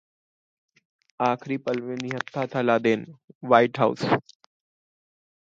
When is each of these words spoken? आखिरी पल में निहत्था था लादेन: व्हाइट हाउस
आखिरी 1.19 1.57
पल 1.67 1.81
में 1.81 1.95
निहत्था 1.97 2.45
था 2.55 2.61
लादेन: 2.61 3.05
व्हाइट 3.43 3.79
हाउस 3.79 4.05